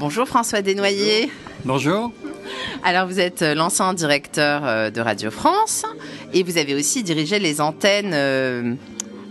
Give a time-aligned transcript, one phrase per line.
[0.00, 1.30] Bonjour François Desnoyers.
[1.66, 2.10] Bonjour.
[2.82, 5.84] Alors vous êtes l'ancien directeur de Radio France
[6.32, 8.78] et vous avez aussi dirigé les antennes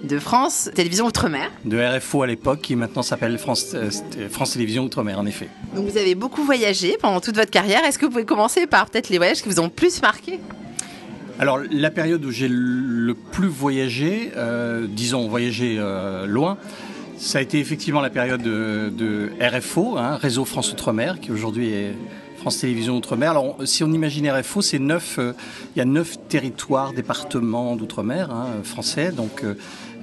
[0.03, 1.49] de France Télévisions Outre-mer.
[1.65, 3.75] De RFO à l'époque, qui maintenant s'appelle France,
[4.29, 5.49] France Télévisions Outre-mer, en effet.
[5.75, 7.83] Donc vous avez beaucoup voyagé pendant toute votre carrière.
[7.83, 10.39] Est-ce que vous pouvez commencer par peut-être les voyages qui vous ont plus marqué?
[11.39, 16.59] Alors la période où j'ai le plus voyagé, euh, disons voyagé euh, loin,
[17.19, 21.93] ça a été effectivement la période de, RFO, hein, Réseau France Outre-mer, qui aujourd'hui est
[22.37, 23.31] France Télévisions Outre-mer.
[23.31, 25.33] Alors si on imagine RFO, c'est neuf, euh,
[25.75, 29.43] il y a neuf territoires, départements d'outre-mer hein, français, donc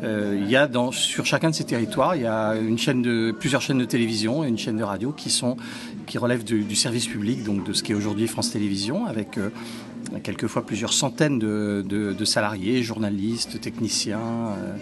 [0.03, 3.33] il y a dans, sur chacun de ces territoires, il y a une chaîne de,
[3.33, 7.67] plusieurs chaînes de télévision et une chaîne de radio qui relèvent du, service public, donc
[7.67, 9.39] de ce qui est aujourd'hui France Télévisions, avec
[10.23, 14.73] quelquefois plusieurs centaines de, salariés, journalistes, techniciens, euh,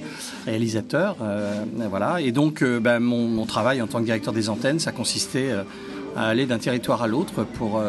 [0.47, 1.17] réalisateurs.
[1.23, 2.21] Euh, voilà.
[2.21, 5.51] Et donc, euh, ben, mon, travail en tant que directeur des antennes, ça consistait
[6.17, 7.81] à aller d'un territoire à l'autre pour,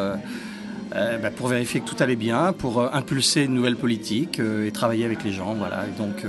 [0.92, 5.24] ben, pour vérifier que tout allait bien, pour impulser une nouvelle politique et travailler avec
[5.24, 5.54] les gens.
[5.54, 5.86] Voilà.
[5.98, 6.26] Donc,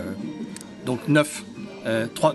[0.87, 1.45] donc neuf.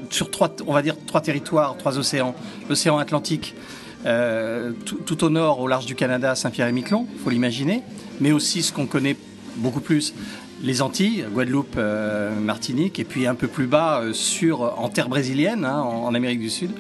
[0.10, 2.36] sur trois, on va dire trois territoires, trois océans.
[2.70, 3.56] L'océan Atlantique,
[4.04, 7.84] tout, au nord, au large du Canada, Saint-Pierre-et-Miquelon, il faut l'imaginer
[8.22, 9.18] mais aussi ce qu'on connaît
[9.58, 10.14] beaucoup plus,
[10.64, 15.10] les Antilles, Guadeloupe, euh, Martinique, et puis un peu plus bas, euh, sur, en terre
[15.10, 16.72] brésilienne, hein, en, Amérique du Sud,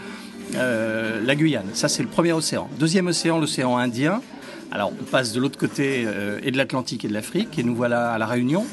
[0.56, 1.66] euh, la Guyane.
[1.73, 2.70] Ça, c'est le premier océan.
[2.80, 4.22] Deuxième océan, l'océan Indien.
[4.72, 6.08] Alors, on passe de l'autre côté
[6.44, 8.66] et de l'Atlantique et de l'Afrique, et nous voilà à La Réunion,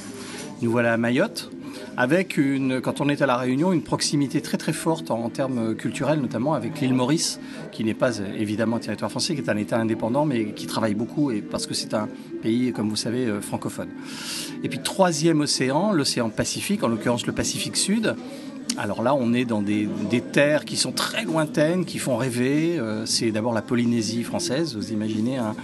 [0.62, 1.50] nous voilà à Mayotte,
[1.98, 5.74] avec une, quand on est à La Réunion, une proximité très très forte en, termes
[5.74, 7.40] culturels, notamment avec l'île Maurice,
[7.72, 10.94] qui n'est pas évidemment un territoire français, qui est un État indépendant, mais qui travaille
[10.94, 12.08] beaucoup, et parce que c'est un
[12.40, 13.88] pays, comme vous savez, euh, francophone.
[14.62, 18.14] Et puis troisième océan, l'océan Pacifique, en l'occurrence le Pacifique Sud.
[18.76, 19.88] Alors là, on est dans des,
[20.32, 22.78] terres qui sont très lointaines, qui font rêver.
[22.78, 25.56] Euh, c'est d'abord la Polynésie française, vous imaginez un,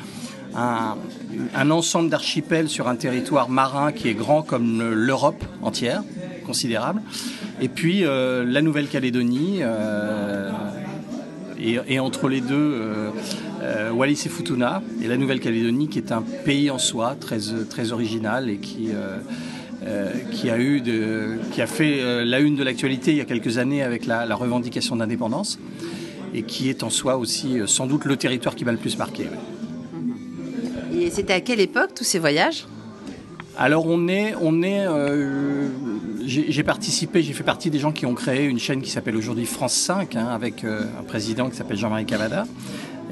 [0.56, 6.02] un, ensemble d'archipels sur un territoire marin qui est grand comme l'Europe entière,
[6.46, 7.02] considérable.
[7.60, 10.50] Et puis euh, la Nouvelle-Calédonie, euh,
[11.58, 13.10] et, entre les deux,
[13.62, 18.50] euh, Wallis et Futuna, et la Nouvelle-Calédonie qui est un pays en soi, très, original
[18.50, 18.90] et qui...
[18.92, 19.18] a
[21.66, 25.58] fait la une de l'actualité il y a quelques années avec la revendication d'indépendance
[26.34, 29.28] et qui est en soi aussi sans doute le territoire qui m'a le plus marqué.
[30.96, 32.66] Et c'était à quelle époque tous ces voyages?
[33.56, 35.68] Alors on est, on est, euh,
[36.26, 39.46] j'ai participé, j'ai fait partie des gens qui ont créé une chaîne qui s'appelle aujourd'hui
[39.46, 42.46] France 5, hein, avec euh, un président qui s'appelle Jean-Marie Cavada.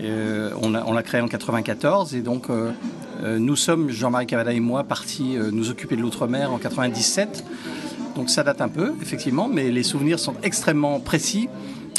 [0.01, 2.49] Euh, on l'a créé en 94 et donc
[3.23, 7.45] nous sommes, Jean-Marie Cavada et moi, partis nous occuper de l'outre-mer en 97.
[8.17, 11.49] Donc ça date un peu, effectivement, mais les souvenirs sont extrêmement précis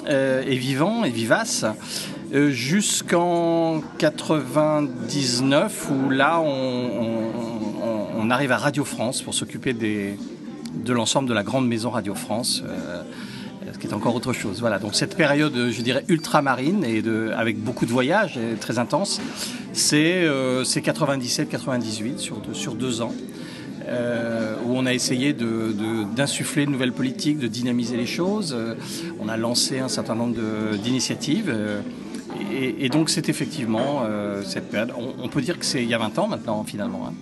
[0.08, 1.66] et vivants et vivaces.
[2.34, 11.34] Euh, jusqu'en 99 où là on, arrive à Radio France pour s'occuper de l'ensemble de
[11.36, 12.64] la grande maison Radio France.
[12.66, 13.04] Euh,
[13.72, 14.62] ce qui est encore autre chose.
[14.62, 18.80] Voilà, donc cette période, je dirais, ultramarine et de, avec beaucoup de voyages et très
[18.80, 19.22] intense,
[19.74, 23.14] c'est 97-98 euh, sur, sur deux ans.
[24.66, 28.56] Où on a essayé d'insuffler de, de, nouvelles politiques, de dynamiser les choses.
[29.20, 30.36] on a lancé un certain nombre
[30.78, 31.54] d'initiatives.
[32.52, 34.94] Et, donc c'est effectivement euh, cette période.
[34.98, 37.08] On, peut dire que c'est il y a 20 ans maintenant finalement.
[37.08, 37.14] Hein.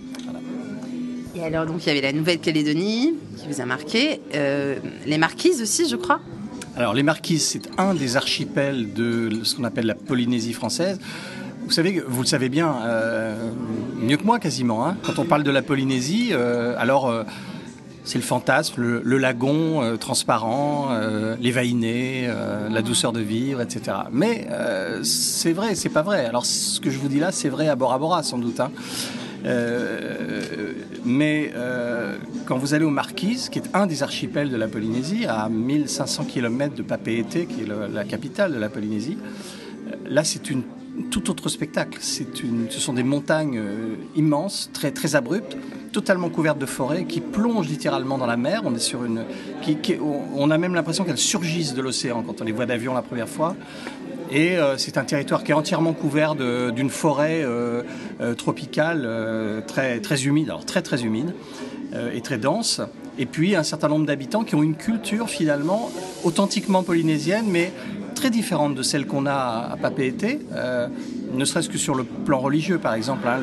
[1.34, 5.62] Et alors donc il y avait la Nouvelle-Calédonie qui vous a marqué, euh, les Marquises
[5.62, 6.20] aussi je crois.
[6.76, 10.98] Alors les Marquises c'est un des archipels de ce qu'on appelle la Polynésie française.
[11.64, 13.50] Vous savez, vous le savez bien, euh,
[14.02, 14.86] mieux que moi quasiment.
[14.86, 14.96] Hein.
[15.02, 16.32] quand on parle de la Polynésie,
[16.76, 17.24] alors
[18.04, 23.96] c'est le fantasme, le, lagon euh, transparent, euh, l'évainé, euh, la douceur de vivre, etc.
[24.10, 24.48] Mais
[25.02, 26.26] c'est vrai, c'est pas vrai.
[26.26, 28.60] Alors ce que je vous dis là, c'est vrai à Bora Bora sans doute.
[28.60, 28.70] Hein.
[31.04, 31.52] mais
[32.46, 36.24] quand vous allez aux Marquises, qui est un des archipels de la Polynésie, à 1500
[36.24, 39.18] km de Papeete, qui est la capitale de la Polynésie,
[40.06, 40.62] là c'est une
[41.12, 41.98] tout autre spectacle.
[42.00, 43.62] Ce sont des montagnes
[44.16, 45.56] immenses, très, très abruptes,
[45.92, 48.62] totalement couverte de forêt, qui plonge littéralement dans la mer.
[48.64, 49.24] On est sur une,
[50.34, 53.28] on a même l'impression qu'elles surgissent de l'océan quand on les voit d'avion la première
[53.28, 53.54] fois.
[54.32, 57.82] Et euh, c'est un territoire qui est entièrement couvert d'une forêt euh,
[58.22, 59.06] euh, tropicale
[59.66, 61.34] très, très humide, alors très très humide
[62.14, 62.80] et très dense.
[63.18, 65.90] Et puis un certain nombre d'habitants qui ont une culture finalement
[66.24, 67.70] authentiquement polynésienne, mais
[68.22, 70.38] très différente de celle qu'on a à Papeete
[71.34, 73.26] ne serait-ce que sur le plan religieux, par exemple.
[73.26, 73.40] Hein,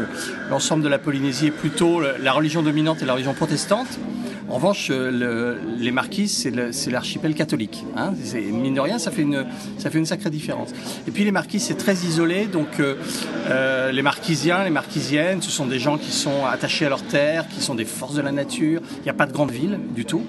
[0.49, 3.99] l'ensemble de la Polynésie est plutôt la religion dominante et la religion protestante,
[4.49, 7.83] En revanche, les Marquises, c'est l'archipel catholique.
[7.97, 8.13] Hein.
[8.53, 9.45] Mine de rien, ça fait, une,
[10.05, 10.69] sacrée différence.
[11.05, 12.45] Et puis les Marquises, c'est très isolé.
[12.45, 12.81] Donc
[13.91, 17.61] les Marquisiens, les Marquisiennes, ce sont des gens qui sont attachés à leur terre, qui
[17.61, 18.79] sont des forces de la nature.
[18.99, 20.23] Il n'y a pas de grande ville du tout.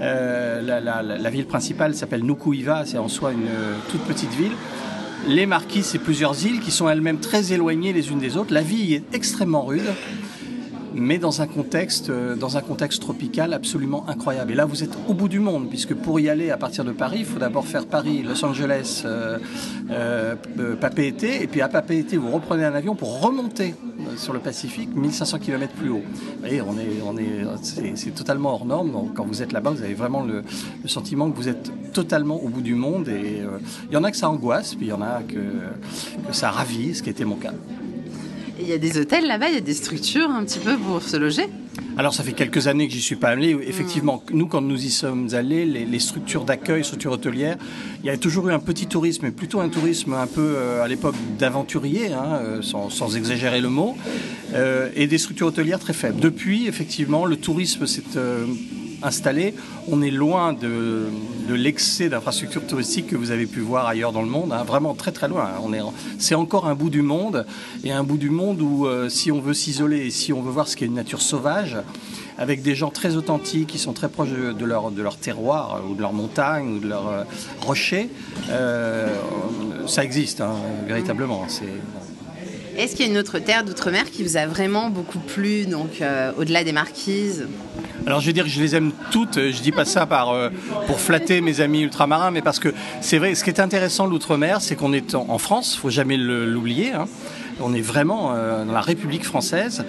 [0.00, 3.48] La, ville principale s'appelle Nukuiva, c'est en soi une
[3.90, 4.52] toute petite ville.
[5.28, 8.54] Les Marquises, c'est plusieurs îles qui sont elles-mêmes très éloignées les unes des autres.
[8.54, 9.92] La vie est extrêmement rude
[10.94, 14.52] mais dans un contexte, euh, dans un contexte tropical absolument incroyable.
[14.52, 16.92] Et là, vous êtes au bout du monde, puisque pour y aller à partir de
[16.92, 19.38] Paris, il faut d'abord faire Paris, Los Angeles, euh,
[19.90, 23.74] euh, euh et puis à Papeete, vous reprenez un avion pour remonter
[24.16, 26.02] sur le Pacifique, 1500 km plus haut.
[26.04, 27.44] Vous voyez, on est, on est,
[27.94, 28.90] c'est, totalement hors norme.
[28.90, 30.42] Donc, quand vous êtes là-bas, vous avez vraiment le,
[30.86, 33.08] sentiment que vous êtes totalement au bout du monde.
[33.08, 33.42] Et
[33.88, 35.38] il y en a que ça angoisse, puis il y en a que,
[36.28, 37.52] que ça ravit, ce qui était mon cas.
[38.70, 41.02] Il y a des hôtels là-bas, il y a des structures un petit peu pour
[41.02, 41.46] se loger
[41.96, 43.56] alors ça fait quelques années que j'y suis pas allé.
[43.66, 47.58] Effectivement, nous quand nous y sommes allés, les, structures d'accueil, structures hôtelières,
[48.02, 50.82] il y a toujours eu un petit tourisme, mais plutôt un tourisme un peu euh,
[50.82, 53.96] à l'époque d'aventurier, hein, euh, sans, exagérer le mot,
[54.54, 56.20] euh, et des structures hôtelières très faibles.
[56.20, 58.02] Depuis, effectivement, le tourisme s'est
[59.02, 59.54] installé.
[59.88, 61.06] On est loin de,
[61.48, 64.64] l'excès d'infrastructures touristiques que vous avez pu voir ailleurs dans le monde, hein.
[64.64, 65.50] vraiment très très loin.
[65.62, 65.80] On est,
[66.18, 67.44] c'est encore un bout du monde,
[67.82, 70.52] et un bout du monde où euh, si on veut s'isoler et si on veut
[70.52, 71.76] voir ce qu'est une nature sauvage,
[72.38, 75.94] avec des gens très authentiques qui sont très proches de leur, de leur terroir ou
[75.94, 77.24] de leur montagne ou de leur euh,
[77.60, 78.08] rocher,
[78.48, 79.08] euh,
[79.86, 80.54] ça existe hein,
[80.86, 81.44] véritablement.
[81.48, 81.64] C'est,
[82.80, 86.00] est-ce qu'il y a une autre terre d'outre-mer qui vous a vraiment beaucoup plu, donc
[86.00, 87.46] euh, au-delà des marquises?
[88.06, 90.48] Alors je vais dire que je les aime toutes, je dis pas ça par, euh,
[90.86, 94.60] pour flatter mes amis ultramarins, mais parce que c'est vrai, ce qui est intéressant l'outre-mer,
[94.60, 97.06] c'est qu'on est en, France, faut jamais l'oublier, hein.
[97.60, 99.84] on est vraiment euh, dans la République française,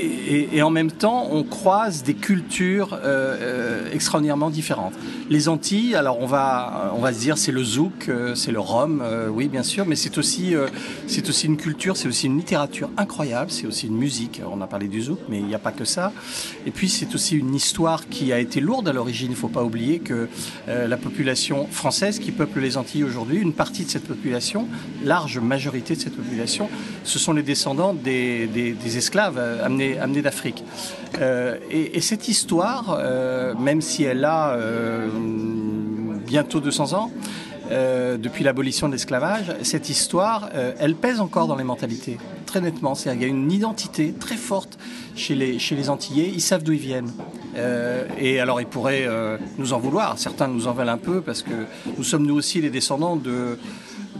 [0.00, 4.94] et, en même temps, on croise des cultures euh, euh, extraordinairement différentes.
[5.28, 8.60] Les Antilles, alors on va, on va se dire c'est le zouk, euh, c'est le
[8.60, 9.02] rhum,
[9.32, 10.54] oui bien sûr, mais c'est aussi,
[11.06, 14.40] aussi une culture, c'est aussi une littérature incroyable, c'est aussi une musique.
[14.50, 16.12] On a parlé du zouk, mais il n'y a pas que ça.
[16.66, 19.28] Et puis c'est aussi une histoire qui a été lourde à l'origine.
[19.28, 20.28] Il ne faut pas oublier que
[20.66, 24.66] la population française qui peuple les Antilles aujourd'hui, une partie de cette population,
[25.04, 26.68] large majorité de cette population,
[27.04, 30.64] ce sont les descendants des, des esclaves amenés, amenés d'Afrique.
[31.20, 35.08] Euh, et, cette histoire, euh, même si elle a euh,
[36.26, 37.10] bientôt 200 ans,
[37.70, 40.50] depuis l'abolition de l'esclavage, cette histoire,
[40.80, 42.96] elle pèse encore dans les mentalités, très nettement.
[42.96, 44.76] cest il y a une identité très forte
[45.14, 47.12] chez les, chez les Antillais, ils savent d'où ils viennent.
[48.18, 49.06] et alors ils pourraient
[49.56, 51.66] nous en vouloir, certains nous en veulent un peu parce que
[51.96, 53.56] nous sommes nous aussi les descendants de,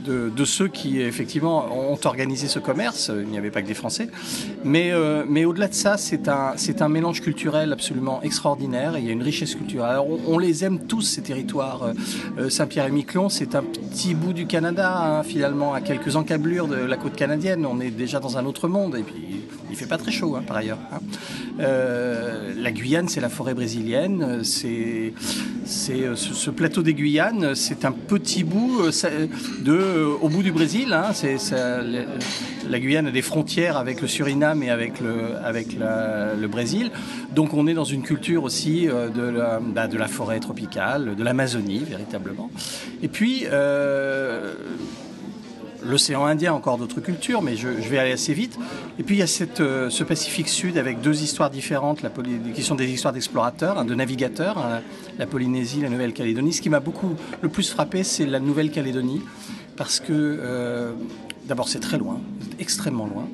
[0.05, 3.11] de, ceux qui effectivement ont organisé ce commerce.
[3.14, 4.08] Il n'y avait pas que des Français.
[4.64, 8.99] Mais, euh, mais au-delà de ça, c'est un, un mélange culturel absolument extraordinaire.
[8.99, 9.91] il y a une richesse culturelle.
[9.91, 11.93] Alors, on, les aime tous, ces territoires.
[12.38, 16.67] Euh, Saint-Pierre et Miquelon, c'est un petit bout du Canada, hein, finalement, à quelques encablures
[16.67, 17.67] de la côte canadienne.
[17.67, 18.97] On est déjà dans un autre monde.
[18.97, 19.39] Et puis,
[19.70, 20.78] il fait pas très chaud, hein, par ailleurs.
[20.93, 20.99] Hein.
[21.61, 24.43] Euh, la Guyane, c'est la forêt brésilienne.
[24.44, 25.12] C'est,
[25.64, 30.93] c'est ce, plateau des Guyanes, c'est un petit bout de euh, au bout du Brésil.
[30.93, 31.37] Hein, c'est,
[32.69, 36.90] la Guyane a des frontières avec le Suriname et avec le, avec le Brésil.
[37.34, 41.14] Donc on est dans une culture aussi euh, de, la, bah, de la forêt tropicale,
[41.14, 42.50] de l'Amazonie véritablement.
[43.02, 44.55] Et puis euh,
[45.85, 48.59] l'océan Indien, encore d'autres cultures, mais je, vais aller assez vite.
[48.99, 52.00] Et puis il y a cette, ce Pacifique Sud avec deux histoires différentes,
[52.54, 54.81] qui sont des histoires d'explorateurs, hein, de navigateurs, hein,
[55.19, 56.52] la Polynésie, la Nouvelle-Calédonie.
[56.52, 59.23] Ce qui m'a beaucoup le plus frappé, c'est la Nouvelle-Calédonie
[59.81, 60.93] parce que euh,
[61.49, 62.21] d'abord c'est très loin,
[62.59, 63.26] extrêmement loin.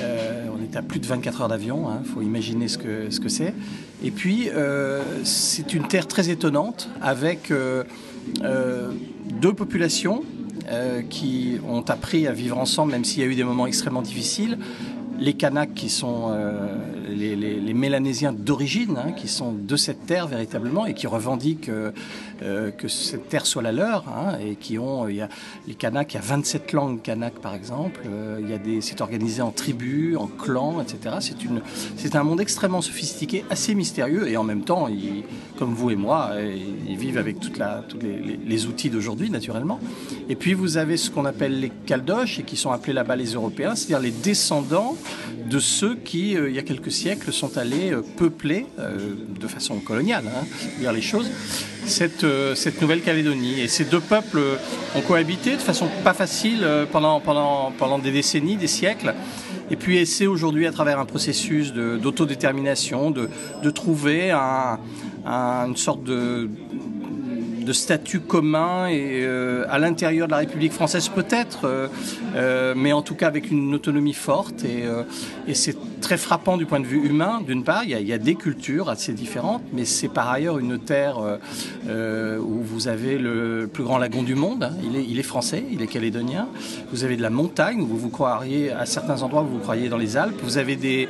[0.00, 3.08] Euh, on est à plus de 24 heures d'avion, il hein, faut imaginer ce que
[3.08, 3.54] ce que c'est.
[4.02, 7.52] Et puis euh, c'est une terre très étonnante avec
[8.42, 10.24] deux populations
[11.10, 14.58] qui ont appris à vivre ensemble, même s'il y a eu des moments extrêmement difficiles.
[15.18, 16.36] Les Kanaks qui sont
[17.16, 21.90] les, Mélanésiens d'origine, hein, qui sont de cette terre véritablement et qui revendiquent euh,
[22.42, 25.28] euh, que cette terre soit la leur, hein, et qui ont, il y a
[25.66, 28.80] les Kanaks, il y a 27 langues Kanak par exemple, euh, il y a des,
[28.80, 31.16] c'est organisé en tribus, en clans, etc.
[31.20, 31.60] C'est une,
[31.96, 35.24] c'est un monde extrêmement sophistiqué, assez mystérieux, et en même temps, ils,
[35.58, 36.32] comme vous et moi,
[36.88, 39.80] ils vivent avec toute tous les, les, outils d'aujourd'hui naturellement.
[40.28, 43.32] Et puis vous avez ce qu'on appelle les Caldoches, et qui sont appelés là-bas les
[43.32, 44.96] Européens, c'est-à-dire les descendants
[45.48, 49.78] de ceux qui, il y a quelques siècles sont allés euh, peupler, euh, de façon
[49.78, 50.44] coloniale, hein,
[50.78, 51.30] dire les choses,
[51.84, 53.60] cette, euh, cette Nouvelle-Calédonie.
[53.60, 54.40] Et ces deux peuples
[54.94, 59.14] ont cohabité de façon pas facile pendant, des décennies, des siècles.
[59.70, 64.78] et puis essaie aujourd'hui à travers un processus d'autodétermination de, trouver un,
[65.24, 66.48] une sorte de
[67.66, 71.88] de statut commun et euh, à l'intérieur de la République française peut-être, euh,
[72.36, 74.84] euh, mais en tout cas avec une autonomie forte et,
[75.54, 77.40] c'est très frappant du point de vue humain.
[77.44, 81.18] D'une part, il y, a, des cultures assez différentes, mais c'est par ailleurs une terre
[81.88, 84.64] où vous avez le plus grand lagon du monde.
[84.64, 84.72] Hein.
[84.84, 86.48] Il, est, français, il est calédonien.
[86.92, 89.88] Vous avez de la montagne où vous vous croiriez à certains endroits où vous croyez
[89.88, 90.40] dans les Alpes.
[90.42, 91.08] Vous avez des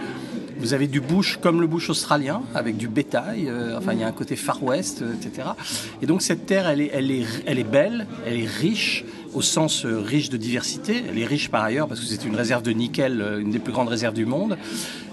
[0.58, 3.48] vous avez du bush comme le bush australien, avec du bétail.
[3.48, 5.48] Euh, enfin, il y a un côté Far West, euh, etc.
[6.02, 9.42] Et donc cette terre, elle est, elle est, elle est belle, elle est riche au
[9.42, 11.02] sens euh, riche de diversité.
[11.08, 13.72] Elle est riche par ailleurs parce que c'est une réserve de nickel, une des plus
[13.72, 14.56] grandes réserves du monde.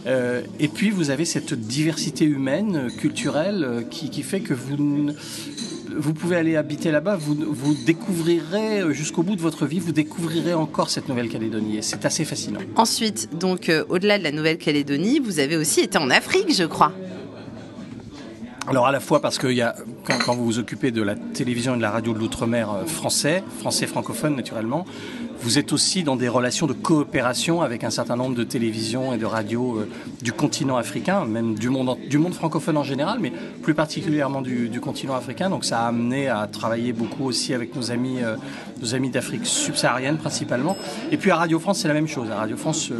[0.06, 4.76] et puis vous avez cette diversité humaine, culturelle, qui fait que vous
[5.98, 9.92] vous pouvez aller habiter là-bas, vous, vous découvrirez euh, jusqu'au bout de votre vie, vous
[9.92, 11.80] découvrirez encore cette Nouvelle-Calédonie.
[11.82, 12.60] C'est assez fascinant.
[12.76, 16.94] Ensuite, donc euh, au-delà de la Nouvelle-Calédonie, vous avez aussi été en Afrique, je crois.
[18.65, 19.48] Alors à la fois parce que
[20.05, 23.43] quand, vous vous occupez de la télévision et de la radio de l'outre-mer euh, français,
[23.60, 24.86] français francophone naturellement,
[25.41, 29.17] vous êtes aussi dans des relations de coopération avec un certain nombre de télévisions et
[29.17, 29.89] de radios euh,
[30.22, 34.79] du continent africain, même du monde, du monde francophone en général, mais plus particulièrement du,
[34.79, 35.50] continent africain.
[35.50, 38.38] Donc ça a amené à travailler beaucoup aussi avec nos amis, euh,
[38.82, 40.77] nos amis d'Afrique subsaharienne principalement.
[41.12, 42.32] Et puis à Radio France, c'est la même chose.
[42.32, 42.91] À Radio France,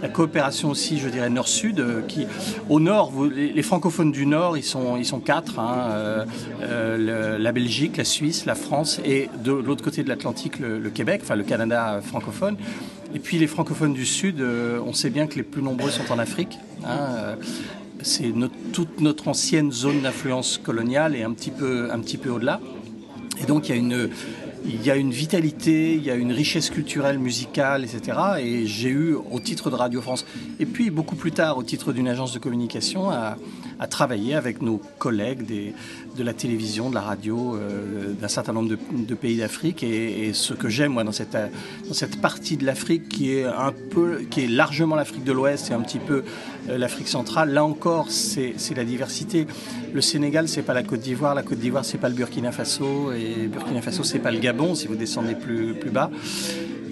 [0.00, 2.26] la coopération aussi, je dirais nord-sud, qui
[2.70, 6.24] au nord, les, francophones du nord, ils sont, ils sont quatre hein,
[6.60, 11.36] la Belgique, la Suisse, la France et de l'autre côté de l'Atlantique, le, Québec, enfin
[11.36, 12.56] le Canada francophone.
[13.14, 16.10] Et puis les francophones du Sud, euh, on sait bien que les plus nombreux sont
[16.10, 16.58] en Afrique.
[16.84, 17.36] Hein, euh,
[18.00, 18.32] c'est
[18.72, 22.60] toute notre ancienne zone d'influence coloniale et un petit peu, un petit peu au-delà.
[23.40, 24.08] Et donc il y a une,
[24.64, 28.18] il y a une vitalité, il y a une richesse culturelle, musicale, etc.
[28.40, 30.24] Et j'ai eu, au titre de Radio France,
[30.60, 33.36] et puis beaucoup plus tard, au titre d'une agence de communication, à,
[33.90, 35.74] travailler avec nos collègues des,
[36.16, 39.82] de la télévision, de la radio, euh, d'un certain nombre de, pays d'Afrique.
[39.82, 43.72] Et, ce que j'aime, moi, dans cette, dans cette partie de l'Afrique qui est un
[43.90, 46.24] peu, qui est largement l'Afrique de l'Ouest et un petit peu
[46.68, 49.46] euh, l'Afrique centrale, là encore, c'est la diversité.
[49.92, 53.12] Le Sénégal, c'est pas la Côte d'Ivoire, la Côte d'Ivoire, c'est pas le Burkina Faso,
[53.12, 56.10] et Burkina Faso, c'est pas le Gabon, si vous descendez plus, plus bas.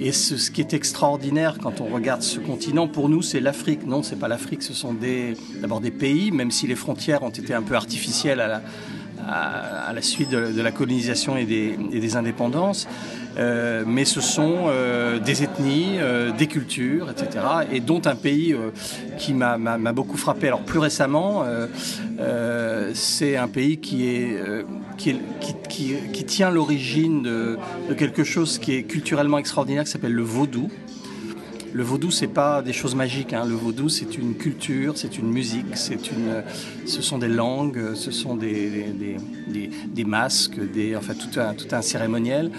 [0.02, 3.86] Et ce, qui est extraordinaire quand on regarde ce continent, pour nous, c'est l'Afrique.
[3.86, 4.96] Non, c'est pas l'Afrique, ce sont
[5.60, 8.62] d'abord des, pays, même si les frontières ont été un peu artificielles à la,
[9.28, 12.88] à, la suite de, la colonisation et des, indépendances.
[13.38, 17.44] Euh, mais ce sont euh, des ethnies, euh, des cultures, etc.
[17.72, 18.56] Et dont un pays
[19.18, 19.58] qui m'a
[19.92, 20.48] beaucoup frappé.
[20.48, 21.44] Alors plus récemment,
[22.94, 24.34] c'est un pays qui,
[26.26, 27.58] tient l'origine de,
[27.88, 30.68] de, quelque chose qui est culturellement extraordinaire, qui s'appelle le vaudou.
[31.72, 33.32] Le vaudou, c'est pas des choses magiques.
[33.32, 33.44] Hein.
[33.46, 36.42] Le vaudou, c'est une culture, c'est une musique, c'est une,
[36.86, 38.86] ce sont des langues, ce sont des,
[39.86, 42.50] des, masques, des, enfin tout un, tout un cérémoniel.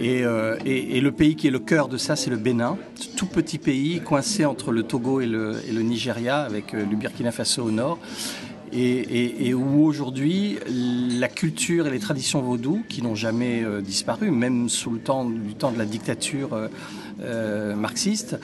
[0.00, 2.76] Euh, et, et, le pays qui est le cœur de ça, c'est le Bénin,
[3.16, 6.96] tout petit pays coincé entre le Togo et le, et le Nigeria, avec euh, le
[6.96, 7.98] Burkina Faso au nord.
[8.70, 10.58] Et, où aujourd'hui
[11.18, 15.24] la culture et les traditions vaudou, qui n'ont jamais euh, disparu, même sous le temps
[15.24, 16.50] du temps de la dictature
[17.76, 18.38] marxiste,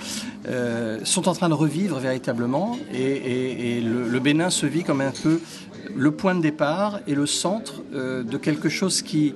[1.04, 2.78] sont en train de revivre véritablement.
[2.92, 5.40] Et, le, Bénin se vit comme un peu
[5.94, 9.34] le point de départ et le centre de quelque chose qui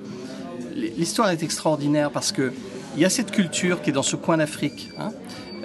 [0.75, 2.51] l'histoire est extraordinaire parce que
[2.95, 4.89] il y a cette culture qui est dans ce coin d'Afrique.
[4.97, 5.11] Hein.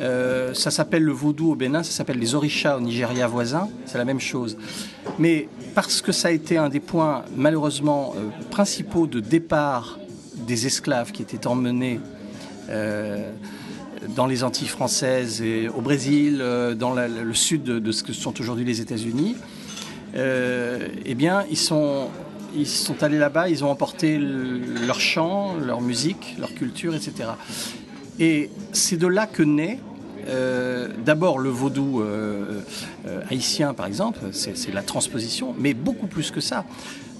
[0.00, 3.98] Euh, ça s'appelle le vaudou au Bénin, ça s'appelle les orishas au Nigeria voisin, c'est
[3.98, 4.56] la même chose.
[5.18, 9.98] Mais parce que ça a été un des points malheureusement euh, principaux de départ
[10.46, 12.13] des esclaves qui étaient emmenés euh,
[12.68, 16.42] dans les Antilles françaises et au Brésil,
[16.78, 19.36] dans le sud de, ce que sont aujourd'hui les États-Unis,
[20.14, 22.08] eh bien, ils sont
[22.56, 27.30] ils sont allés là-bas, ils ont emporté leur chant, leur musique, leur culture, etc.
[28.20, 29.80] Et c'est de là que naît
[30.28, 32.62] euh, d'abord le vaudou euh,
[33.06, 36.64] euh, haïtien, par exemple, c'est la transposition, mais beaucoup plus que ça.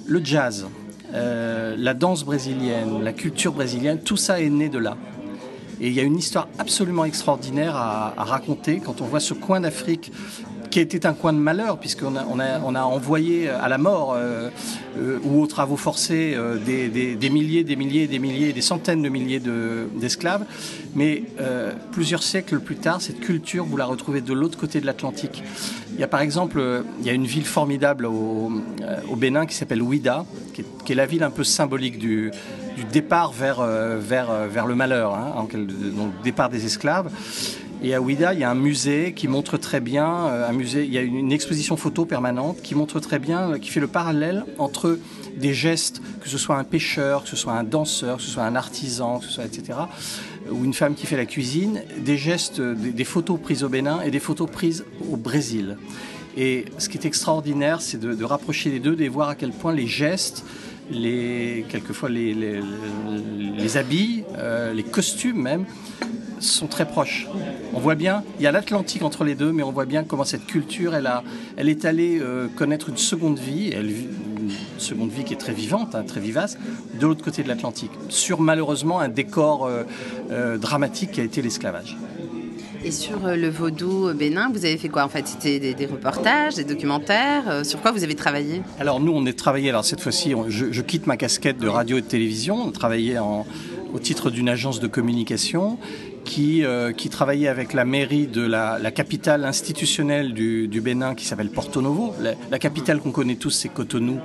[0.07, 0.67] Le jazz,
[1.13, 4.97] la danse brésilienne, la culture brésilienne, tout ça est né de là.
[5.81, 9.61] Et il y a une histoire absolument extraordinaire à, raconter quand on voit ce coin
[9.61, 10.13] d'Afrique
[10.71, 14.51] qui était un coin de malheur, puisqu'on a, on a, envoyé à la mort euh,
[14.99, 19.09] euh, ou aux travaux forcés euh, des, milliers, des milliers, des milliers, des centaines de
[19.09, 19.41] milliers
[19.95, 20.45] d'esclaves.
[20.97, 21.23] Mais
[21.93, 25.45] plusieurs siècles plus tard, cette culture, vous la retrouvez de l'autre côté de l'Atlantique.
[25.93, 26.61] Il y a par exemple,
[27.01, 28.51] il y a une ville formidable au,
[29.17, 32.33] Bénin qui s'appelle Ouida, qui est, la ville un peu symbolique du,
[32.77, 37.11] du départ vers, vers, vers le malheur, hein, donc départ des esclaves.
[37.83, 40.93] Et à Ouida, il y a un musée qui montre très bien, un musée, il
[40.93, 44.99] y a une exposition photo permanente qui montre très bien, qui fait le parallèle entre
[45.37, 48.45] des gestes, que ce soit un pêcheur, que ce soit un danseur, que ce soit
[48.45, 49.79] un artisan, que ce soit etc.,
[50.51, 54.11] ou une femme qui fait la cuisine, des gestes, des, photos prises au Bénin et
[54.11, 55.77] des photos prises au Brésil.
[56.37, 59.73] Et ce qui est extraordinaire, c'est de, rapprocher les deux, de voir à quel point
[59.73, 60.45] les gestes,
[60.91, 65.65] les, quelquefois les, habits, euh, les costumes même,
[66.41, 67.27] sont très proches.
[67.73, 70.25] On voit bien, il y a l'Atlantique entre les deux, mais on voit bien comment
[70.25, 75.39] cette culture, elle, est allée euh, connaître une seconde vie, une seconde vie qui est
[75.39, 76.59] très vivante, hein, très vivace,
[77.01, 79.67] de l'autre côté de l'Atlantique, sur malheureusement un décor
[80.31, 81.97] euh, dramatique qui a été l'esclavage.
[82.85, 86.57] Et sur euh, le vaudou bénin, vous avez fait quoi En fait, c'était des, reportages,
[86.57, 87.49] des documentaires.
[87.49, 88.61] Euh, sur quoi vous avez travaillé?
[88.79, 89.71] Alors nous, on est travaillé.
[89.71, 92.57] Alors cette fois-ci, je, quitte ma casquette de radio et de télévision.
[92.57, 95.79] On travaillait au titre d'une agence de communication
[96.25, 101.51] qui, euh, qui travaillait avec la mairie de la, capitale institutionnelle du, Bénin qui s'appelle
[101.51, 102.15] Porto Novo.
[102.51, 104.19] La, capitale qu'on connaît tous, c'est Cotonou,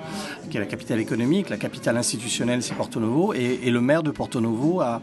[0.50, 1.50] qui est la capitale économique.
[1.50, 3.34] La capitale institutionnelle, c'est Porto Novo.
[3.34, 5.02] Et, le maire de Porto Novo a,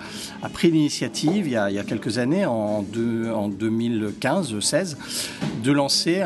[0.52, 4.96] pris l'initiative, il, y a, quelques années, en, deux, en 2015-16,
[5.62, 6.24] de lancer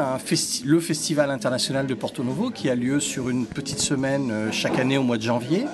[0.64, 4.78] le Festival international de Porto Novo qui a lieu sur une petite semaine euh, chaque
[4.78, 5.64] année au mois de janvier.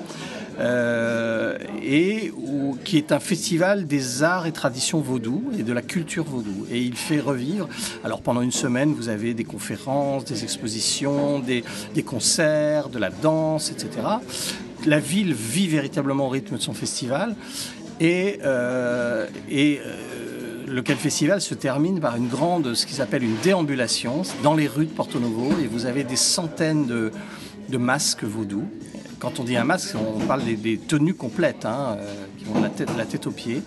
[0.59, 2.33] Euh, et
[2.85, 6.67] qui est un festival des arts et traditions vaudou et de la culture vaudou.
[6.71, 7.69] Et il fait revivre.
[8.05, 11.63] Alors pendant une semaine, vous avez des conférences, des expositions, des,
[12.05, 13.91] concerts, de la danse, etc.
[14.87, 17.37] La ville vit véritablement au rythme de son festival.
[18.01, 24.23] Et, euh, euh, lequel festival se termine par une grande, ce qui s'appelle une déambulation
[24.43, 25.51] dans les rues de Porto Novo.
[25.63, 27.11] Et vous avez des centaines de,
[27.69, 28.65] de masques vaudou
[29.19, 32.69] quand on dit un masque, on parle des, tenues complètes, hein, euh, qui ont la
[32.69, 33.63] tête, la tête aux pieds.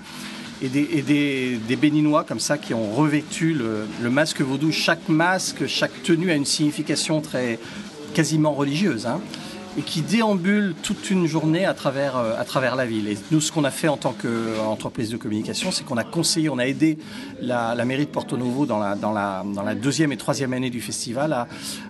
[0.62, 4.72] Et, des, béninois comme ça qui ont revêtu le, masque vaudou.
[4.72, 7.60] Chaque masque, chaque tenue a une signification très
[8.13, 9.06] quasiment religieuse.
[9.06, 9.22] Hein
[9.78, 13.08] et qui déambule toute une journée à travers, euh, à travers la ville.
[13.08, 16.50] Et nous, ce qu'on a fait en tant qu'entreprise de communication, c'est qu'on a conseillé,
[16.50, 16.98] on a aidé
[17.42, 21.34] la, mairie de Porto Novo dans la, dans, la, deuxième et troisième année du festival
[21.34, 21.48] à,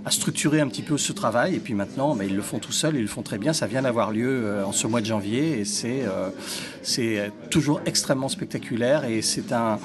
[0.10, 1.56] structurer un petit peu ce travail.
[1.56, 3.54] Et puis maintenant, ils le font tout seuls, ils le font très bien.
[3.54, 8.30] Ça vient d'avoir lieu euh, en ce mois de janvier et c'est euh, toujours extrêmement
[8.30, 9.80] spectaculaire et c'est un,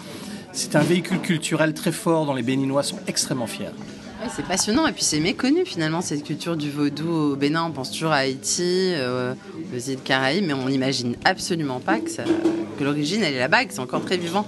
[0.75, 3.71] un véhicule culturel très fort dont les Béninois sont extrêmement fiers
[4.31, 7.65] c'est passionnant et puis c'est méconnu finalement cette culture du vaudou au Bénin.
[7.65, 8.63] On pense toujours à Haïti,
[8.95, 9.35] euh,
[9.75, 12.11] aux îles Caraïbes, mais on n'imagine absolument pas que,
[12.83, 14.47] l'origine elle est là-bas, que c'est encore très vivant.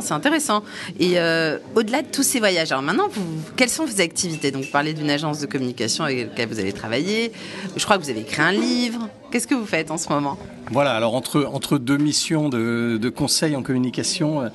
[0.00, 0.62] c'est intéressant.
[0.98, 3.08] Et euh, au-delà de tous ces voyages, alors maintenant,
[3.56, 4.50] quelles sont vos activités?
[4.50, 7.32] Vous parlez d'une agence de communication avec laquelle vous avez travaillé.
[7.76, 9.08] Je crois que vous avez écrit un livre.
[9.30, 10.38] Qu'est-ce que vous faites en ce moment?
[10.70, 14.48] Voilà, alors entre, deux missions de, de conseil en communication, euh,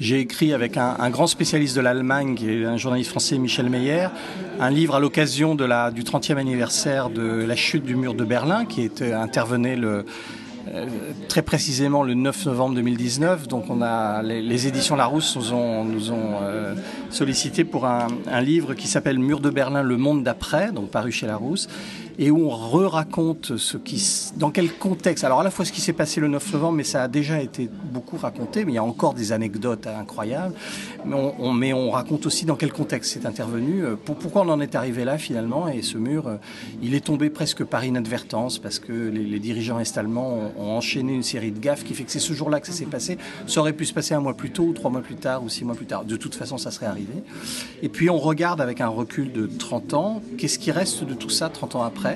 [0.00, 4.08] j'ai écrit avec un, grand spécialiste de l'Allemagne, qui est un journaliste français, Michel Meyer,
[4.58, 8.80] un livre à l'occasion du 30e anniversaire de la chute du mur de Berlin, qui
[8.80, 10.02] était, intervenait euh,
[11.28, 13.46] très précisément le 9 novembre 2019.
[13.46, 16.74] Donc on a les, éditions Larousse nous ont, nous euh,
[17.10, 21.12] sollicité pour un, un livre qui s'appelle Mur de Berlin, le monde d'après, donc paru
[21.12, 21.68] chez Larousse
[22.20, 25.24] et où on re-raconte ce qui, dans quel contexte.
[25.24, 27.40] Alors à la fois ce qui s'est passé le 9 novembre, mais ça a déjà
[27.40, 30.54] été beaucoup raconté, mais il y a encore des anecdotes incroyables.
[31.06, 34.74] Mais on, raconte aussi dans quel contexte c'est intervenu, euh, pour, pourquoi on en est
[34.74, 35.66] arrivé là finalement.
[35.68, 36.36] Et ce mur, euh,
[36.82, 41.14] il est tombé presque par inadvertance parce que les, les dirigeants est-allemands ont, ont, enchaîné
[41.14, 43.16] une série de gaffes qui fait que c'est ce jour-là que ça s'est passé.
[43.46, 45.48] Ça aurait pu se passer un mois plus tôt, ou trois mois plus tard, ou
[45.48, 46.04] six mois plus tard.
[46.04, 47.14] De toute façon, ça serait arrivé.
[47.82, 51.30] Et puis on regarde avec un recul de 30 ans, qu'est-ce qui reste de tout
[51.30, 52.09] ça 30 ans après?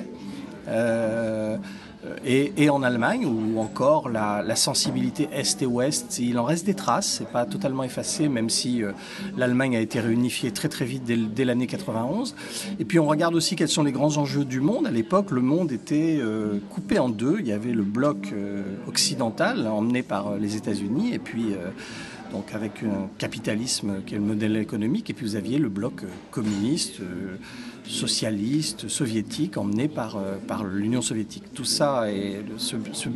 [2.05, 6.73] Euh, et, en Allemagne, où encore la, sensibilité Est et Ouest, il en reste des
[6.73, 8.91] traces, c'est pas totalement effacé, même si euh,
[9.37, 12.35] l'Allemagne a été réunifiée très très vite dès, l'année 91.
[12.79, 14.87] Et puis on regarde aussi quels sont les grands enjeux du monde.
[14.87, 17.37] À l'époque, le monde était euh, coupé en deux.
[17.39, 18.33] Il y avait le bloc
[18.87, 21.55] occidental emmené par les États-Unis, et puis
[22.31, 26.03] donc avec un capitalisme qui est le modèle économique, et puis vous aviez le bloc
[26.31, 27.01] communiste
[27.87, 31.43] socialiste, soviétique, emmené par, euh, par l'Union soviétique.
[31.53, 33.09] Tout ça, et ce, ce,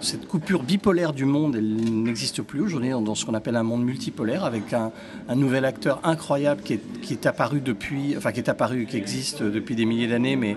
[0.00, 3.84] cette, coupure bipolaire du monde, elle n'existe plus aujourd'hui dans ce qu'on appelle un monde
[3.84, 4.92] multipolaire, avec un,
[5.28, 8.96] un nouvel acteur incroyable qui est, qui est, apparu depuis, enfin qui est apparu, qui
[8.96, 10.56] existe depuis des milliers d'années, mais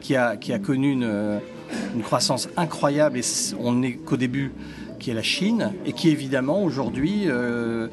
[0.00, 1.40] qui a, qui a connu une,
[1.94, 3.22] une croissance incroyable, et
[3.58, 4.52] on n'est qu'au début
[4.98, 7.88] qui est la Chine, et qui évidemment aujourd'hui euh,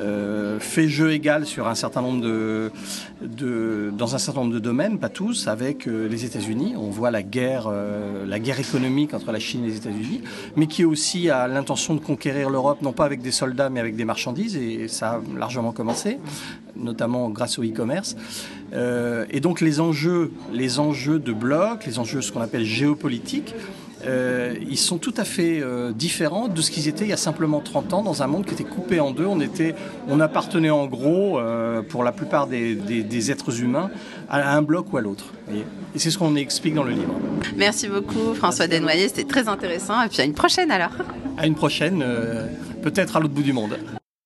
[0.00, 4.98] euh, fait jeu égal sur un certain nombre de, dans un certain nombre de domaines,
[4.98, 6.74] pas tous, avec euh, les États-Unis.
[6.76, 7.70] On voit la guerre,
[8.26, 10.22] la guerre économique entre la Chine et les États-Unis,
[10.56, 13.96] mais qui aussi a l'intention de conquérir l'Europe, non pas avec des soldats, mais avec
[13.96, 16.18] des marchandises, et ça a largement commencé,
[16.76, 18.16] notamment grâce au e-commerce.
[18.72, 23.54] Et donc les enjeux, les enjeux de bloc, les enjeux ce qu'on appelle géopolitiques,
[24.04, 27.16] euh, ils sont tout à fait euh, différents de ce qu'ils étaient il y a
[27.16, 29.26] simplement 30 ans dans un monde qui était coupé en deux.
[29.26, 29.74] On, était,
[30.08, 33.90] on appartenait en gros, euh, pour la plupart des, des, des, êtres humains,
[34.28, 35.32] à un bloc ou à l'autre.
[35.52, 35.64] Et
[35.98, 37.14] c'est ce qu'on explique dans le livre.
[37.56, 40.00] Merci beaucoup François Desnoyers, c'était très intéressant.
[40.02, 40.92] Et puis à une prochaine alors.
[41.36, 42.04] À une prochaine,
[42.82, 43.78] peut-être à l'autre bout du monde.